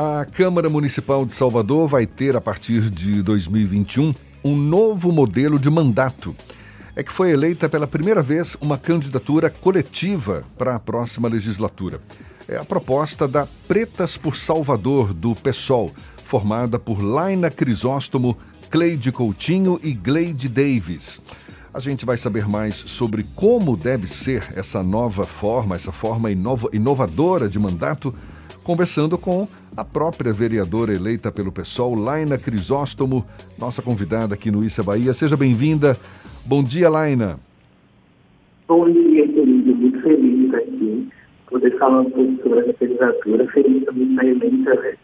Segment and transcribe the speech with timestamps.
[0.00, 4.14] A Câmara Municipal de Salvador vai ter, a partir de 2021,
[4.44, 6.36] um novo modelo de mandato.
[6.94, 12.00] É que foi eleita pela primeira vez uma candidatura coletiva para a próxima legislatura.
[12.46, 15.92] É a proposta da Pretas por Salvador, do PSOL,
[16.24, 18.38] formada por Laina Crisóstomo,
[18.70, 21.20] Cleide Coutinho e Gleide Davis.
[21.74, 27.48] A gente vai saber mais sobre como deve ser essa nova forma, essa forma inovadora
[27.48, 28.14] de mandato
[28.62, 33.24] conversando com a própria vereadora eleita pelo PSOL, Laina Crisóstomo,
[33.58, 35.14] nossa convidada aqui no Issa Bahia.
[35.14, 35.96] Seja bem-vinda.
[36.44, 37.38] Bom dia, Laina.
[38.66, 39.74] Bom dia, querido.
[39.74, 41.08] Muito feliz aqui,
[41.48, 43.46] poder falar um pouco sobre essa candidatura.
[43.48, 44.94] Feliz também estar eleita, né?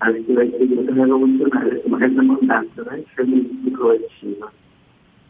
[0.00, 3.02] Acho que vai ser muito revolucionária essa mandato, né?
[3.14, 4.52] Feliz e coletiva.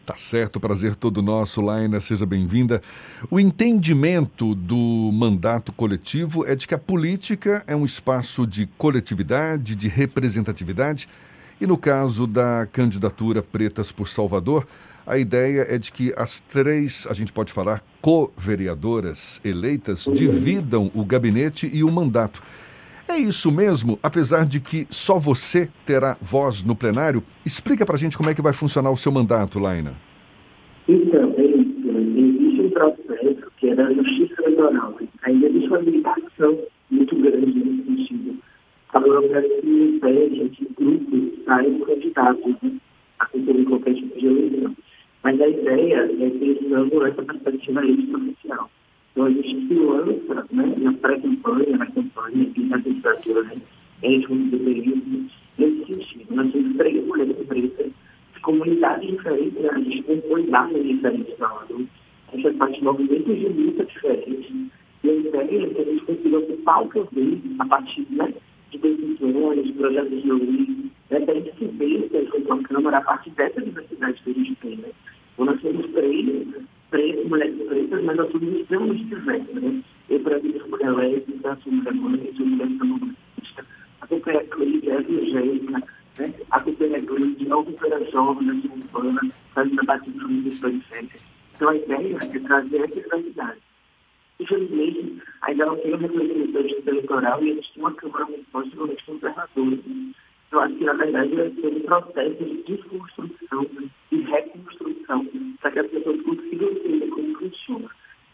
[0.07, 2.81] Tá certo, prazer todo nosso, Laina, seja bem-vinda.
[3.29, 9.75] O entendimento do mandato coletivo é de que a política é um espaço de coletividade,
[9.75, 11.09] de representatividade,
[11.59, 14.65] e no caso da candidatura Pretas por Salvador,
[15.05, 21.03] a ideia é de que as três, a gente pode falar, co-vereadoras eleitas dividam o
[21.03, 22.41] gabinete e o mandato.
[23.09, 23.99] É isso mesmo?
[24.03, 28.33] Apesar de que só você terá voz no plenário, explica para a gente como é
[28.33, 30.06] que vai funcionar o seu mandato, Laina.
[30.87, 31.89] É isso.
[32.17, 34.97] Existe um processo que é da justiça eleitoral.
[35.23, 36.57] Ainda existe uma limitação
[36.89, 38.39] muito grande nesse sentido.
[38.93, 42.71] A burocracia impede que grupos saiam candidatos né,
[43.19, 44.75] a concorrer qualquer tipo de eleição.
[45.23, 48.69] Mas a ideia é pensando essa perspectiva oficial.
[49.11, 53.57] Então, a gente se lança né, na pré-campanha, na campanha e na candidatura né,
[54.03, 55.27] entre os período
[55.57, 56.35] nesse sentido.
[56.35, 57.91] Nós temos três mulheres pretas
[58.39, 61.35] comunidades diferentes, né, a gente compõe dados diferentes.
[61.41, 64.51] A gente faz movimentos de luta diferentes.
[65.03, 68.33] E a ideia é que a gente consiga ocupar o poder a partir né,
[68.71, 72.07] de decisões, de projetos de lei, né, a gente se veja
[72.45, 74.75] com a Câmara a partir dessa diversidade que a gente tem.
[74.77, 74.89] Né.
[75.33, 75.85] Então, nós temos
[76.89, 79.55] três mulheres pretas, mas nós somos extremamente diversos.
[79.55, 79.83] Né?
[80.09, 83.65] Eu, por exemplo, sou mulher lésbica, sou mulher mãe, sou mulher feminista,
[84.01, 85.83] a companhia clínica é evangélica,
[86.19, 86.33] né?
[86.51, 88.47] a companhia clínica é uma companhia jovem,
[89.11, 89.19] né?
[89.19, 91.21] urbana, faz debate de famílias periféricas.
[91.55, 93.59] Então, a ideia é trazer essa diversidade.
[94.39, 99.77] Infelizmente, ainda não tem um justiça eleitoral e tem uma Câmara Municipal extremamente conservadora.
[100.51, 103.67] Eu acho que, na verdade, vai ser um processo de desconstrução
[104.11, 105.27] e reconstrução
[105.59, 107.89] para que as pessoas consigam entender como funciona.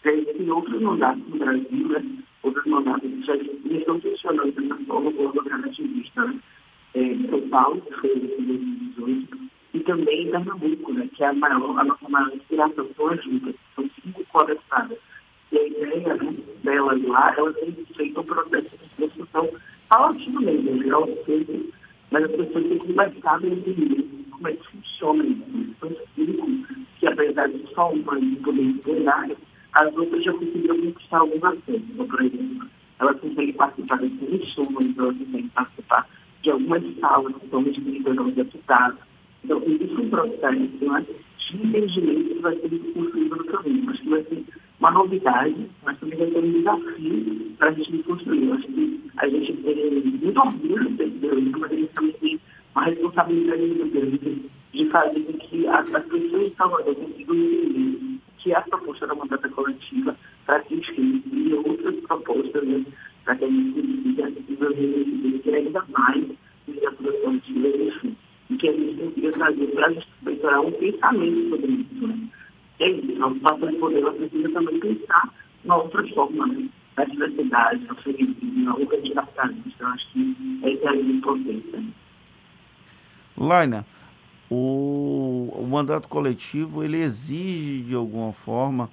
[0.06, 2.06] Existem outros mandatos no Brasil, né?
[2.44, 6.40] outros mandatos que já estão funcionando dessa forma com o ativista, né?
[6.94, 8.73] É, São Paulo, que foi em 2018,
[9.84, 11.08] também Pernambuco, né?
[11.14, 14.98] que é a, maior, a nossa maior inspiração, são as juntas, são cinco conectadas.
[15.52, 16.34] E a ideia né,
[16.64, 19.50] delas lá, elas têm feito um processo de construção
[19.90, 20.84] paulatinamente, né?
[20.84, 21.10] geral,
[22.12, 25.44] mas as pessoas têm começado a entender como é que funciona isso.
[25.56, 26.48] Então, explico
[27.00, 29.38] que, apesar de só uma poder plenário,
[29.74, 31.84] as outras já conseguiram conquistar alguns assuntos.
[31.90, 32.68] Então, por exemplo,
[33.00, 36.08] elas conseguem participar das comissões, elas conseguem participar
[36.42, 39.00] de algumas salas que estão distribuídas aos deputados.
[39.44, 41.06] Então, existe um processo né,
[41.38, 43.90] de entendimento que vai ser construído no caminho.
[43.90, 44.44] Acho que vai ser
[44.80, 48.52] uma novidade, mas também vai ser um desafio para a gente construir.
[48.52, 52.40] Acho que a gente tem muito orgulho de ter isso, mas a gente também tem
[52.76, 58.20] uma responsabilidade muito grande de fazer com que as, as pessoas de Salvador consigam entender
[58.44, 62.84] que a proposta da mandata coletiva para que e outras propostas né,
[63.24, 66.26] para que a gente consiga desenvolver ainda mais
[66.68, 68.23] legislatura coletiva, enfim, a
[69.52, 72.08] gente trazer para a eleitoral um pensamento sobre isso.
[72.08, 72.30] Né?
[72.80, 75.34] É isso, a ocupação de poder precisa também pensar
[75.64, 76.70] uma outra forma, né?
[76.96, 79.84] da diversidade, do feminismo, na luta anticapitalista.
[79.84, 81.84] Eu acho que é a minha potência.
[83.36, 83.86] Laina,
[84.50, 88.90] o, o mandato coletivo ele exige de alguma forma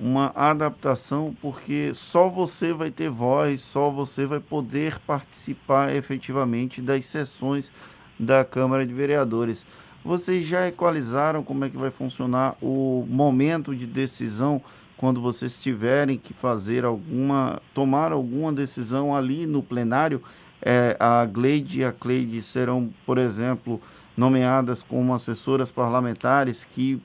[0.00, 7.04] uma adaptação, porque só você vai ter voz, só você vai poder participar efetivamente das
[7.06, 7.70] sessões
[8.18, 9.66] da Câmara de Vereadores.
[10.04, 14.62] Vocês já equalizaram como é que vai funcionar o momento de decisão
[14.96, 20.22] quando vocês tiverem que fazer alguma, tomar alguma decisão ali no plenário?
[20.62, 23.80] É, a Gleide e a Cleide serão, por exemplo,
[24.16, 27.00] nomeadas como assessoras parlamentares que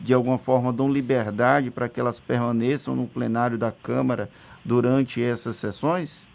[0.00, 4.30] de alguma forma dão liberdade para que elas permaneçam no plenário da Câmara
[4.64, 6.26] durante essas sessões?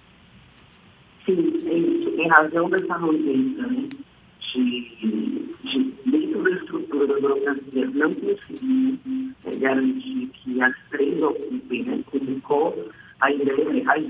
[1.26, 1.36] Sim,
[2.16, 3.88] tem razão dessa notícia, né?
[4.54, 5.35] De,
[6.46, 9.00] dentro da estrutura da burocracia, não conseguir
[9.46, 12.04] é, garantir que as três ocupem, né?
[12.06, 14.04] Comunicou a ideia, as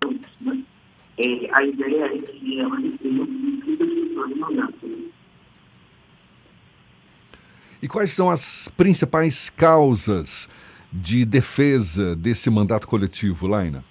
[0.00, 0.62] duas, né?
[1.18, 5.12] É, a ideia é que ela receba um de mandato.
[7.82, 10.48] E quais são as principais causas
[10.92, 13.84] de defesa desse mandato coletivo, Laina?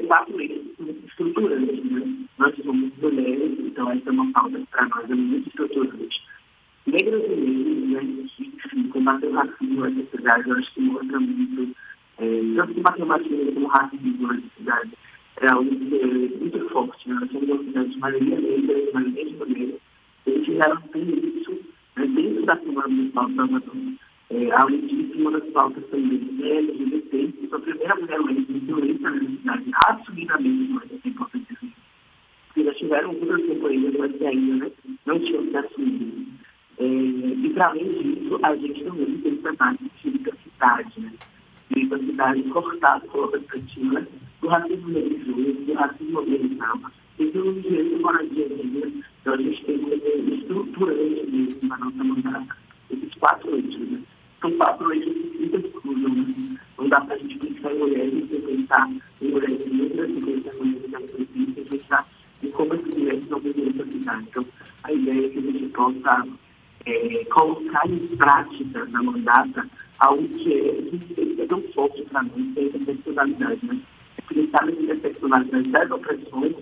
[0.00, 0.64] Quatro eixos
[1.06, 1.84] estruturantes.
[1.84, 2.26] Né?
[2.38, 6.22] Nós somos mulheres, então essa é uma pauta para nós é muito estruturante.
[6.86, 11.20] Negros e negros, né, que, enfim, combater o racismo na sociedade, eu acho que mostra
[11.20, 11.76] muito,
[12.18, 14.90] é, tanto combater o racismo como o racismo na sociedade,
[15.40, 17.08] é algo que é muito forte.
[17.08, 17.16] Né?
[17.20, 19.80] Nós somos uma cidade de maioria negra, maioria de mulheres,
[20.26, 21.60] e a gente já tem isso
[21.96, 23.74] né, dentro da Câmara Municipal de Salvador.
[24.34, 29.10] É, além disso, uma das pautas também é LGBT, que foi a primeira mulher eleita
[29.44, 31.72] na cidade, assumidamente, mas importante dizer.
[32.48, 34.72] Porque já tiveram outras companhias, mas que ainda né,
[35.06, 36.26] não tinham se assumido.
[36.78, 41.12] É, e, para além disso, a gente também tem trabalho de diversidade, né?
[41.70, 44.04] Diversidade cortada pela perspectiva
[44.40, 49.04] do racismo religioso, do racismo organizado, e do direito moradia digna.
[49.20, 52.56] Então, a gente tem um estruturante mesmo na nossa mandata.
[52.90, 54.00] Esses quatro eixos, né?
[54.44, 56.58] São quatro eixos que se exclusão, né?
[56.76, 58.90] Não dá para a gente pensar em mulheres e pensar
[59.22, 62.06] em mulheres negras, e pensar em mulheres activistas, e pensar
[62.42, 64.26] em como essas mulheres vão viver essa cidade.
[64.28, 64.46] Então,
[64.82, 66.28] a ideia é que a gente possa
[66.84, 69.66] é, colocar em prática na mandata
[70.00, 73.80] algo que é, é tão forte para nós, que é a interseccionalidade, né?
[74.28, 76.54] Pensar na interseccionalidade das opressões,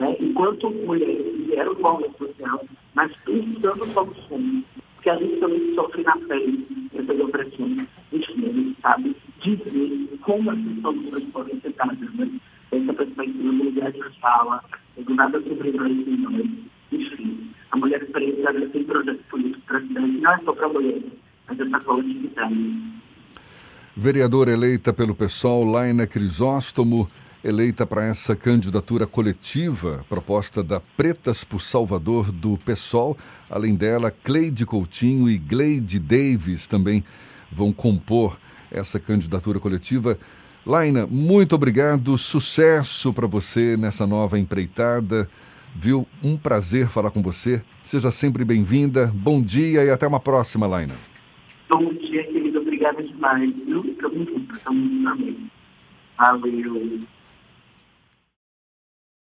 [0.00, 0.16] né?
[0.18, 2.64] enquanto mulheres vieram do movimento social,
[2.94, 4.64] mas pensando soluções,
[4.96, 7.86] porque a gente também sofre na pele essas opressões.
[8.12, 12.30] Enfim, a gente sabe dizer como essas soluções podem ser dadas, né?
[12.70, 14.62] Essa perspectiva do lugar de fala,
[14.96, 15.92] do nada sobre nós,
[16.92, 17.50] enfim.
[17.70, 21.12] A mulher preta ela tem projeto político para a cidade, não é só para mulheres,
[21.46, 22.98] mas é para a coletividade.
[23.96, 27.08] Vereadora eleita pelo PSOL, Laina Crisóstomo,
[27.48, 33.16] eleita para essa candidatura coletiva proposta da Pretas por Salvador do PSOL.
[33.48, 37.02] Além dela, Cleide Coutinho e Gleide Davis também
[37.50, 38.38] vão compor
[38.70, 40.18] essa candidatura coletiva.
[40.66, 45.28] Laina, muito obrigado, sucesso para você nessa nova empreitada.
[45.74, 46.06] Viu?
[46.22, 47.62] Um prazer falar com você.
[47.82, 49.10] Seja sempre bem-vinda.
[49.14, 50.94] Bom dia e até uma próxima, Laina.
[51.68, 52.60] Bom dia, querido.
[52.60, 53.54] Obrigada demais.
[53.66, 55.50] Junto, tamo junto também.
[56.18, 57.00] Valeu.